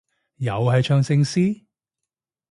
[0.37, 1.65] 又係唱聖詩？